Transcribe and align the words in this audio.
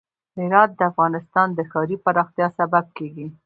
هرات 0.37 0.69
د 0.75 0.81
افغانستان 0.91 1.47
د 1.53 1.59
ښاري 1.71 1.97
پراختیا 2.05 2.47
سبب 2.59 2.85
کېږي. 2.97 3.27